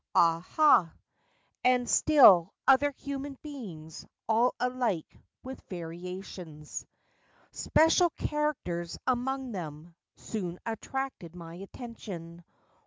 ah, 0.15 0.39
ha!"— 0.55 0.91
And 1.63 1.87
still 1.87 2.55
other 2.67 2.89
human 2.89 3.37
beings; 3.43 4.03
All 4.27 4.55
alike—with 4.59 5.61
variations. 5.69 6.87
Special 7.51 8.09
characters 8.09 8.97
among 9.05 9.51
them 9.51 9.93
Soon 10.15 10.57
attracted 10.65 11.35
my 11.35 11.53
attention. 11.53 12.43